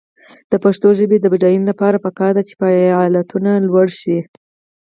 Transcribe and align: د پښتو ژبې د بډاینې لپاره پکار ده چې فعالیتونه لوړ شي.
د 0.51 0.53
پښتو 0.63 0.87
ژبې 0.99 1.17
د 1.19 1.25
بډاینې 1.33 1.65
لپاره 1.71 2.03
پکار 2.05 2.31
ده 2.37 2.41
چې 2.47 2.53
فعالیتونه 2.61 3.51
لوړ 3.67 3.87
شي. 3.99 4.17